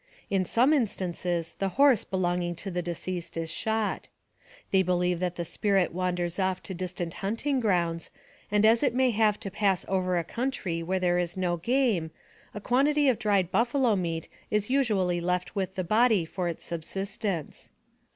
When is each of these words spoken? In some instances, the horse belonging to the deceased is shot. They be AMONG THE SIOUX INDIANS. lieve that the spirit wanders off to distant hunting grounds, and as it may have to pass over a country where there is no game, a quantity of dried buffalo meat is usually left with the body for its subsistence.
In 0.31 0.45
some 0.45 0.73
instances, 0.73 1.53
the 1.53 1.69
horse 1.77 2.03
belonging 2.03 2.55
to 2.55 2.71
the 2.71 2.81
deceased 2.81 3.37
is 3.37 3.51
shot. 3.51 4.09
They 4.71 4.81
be 4.81 4.81
AMONG 4.81 4.87
THE 4.87 4.89
SIOUX 4.89 4.89
INDIANS. 4.89 4.99
lieve 5.13 5.19
that 5.19 5.35
the 5.35 5.45
spirit 5.45 5.93
wanders 5.93 6.39
off 6.39 6.63
to 6.63 6.73
distant 6.73 7.13
hunting 7.13 7.59
grounds, 7.59 8.09
and 8.49 8.65
as 8.65 8.81
it 8.81 8.95
may 8.95 9.11
have 9.11 9.39
to 9.41 9.51
pass 9.51 9.85
over 9.87 10.17
a 10.17 10.23
country 10.23 10.81
where 10.81 10.99
there 10.99 11.19
is 11.19 11.37
no 11.37 11.55
game, 11.57 12.09
a 12.55 12.59
quantity 12.59 13.09
of 13.09 13.19
dried 13.19 13.51
buffalo 13.51 13.95
meat 13.95 14.27
is 14.49 14.71
usually 14.71 15.21
left 15.21 15.55
with 15.55 15.75
the 15.75 15.83
body 15.83 16.25
for 16.25 16.47
its 16.49 16.65
subsistence. 16.65 17.69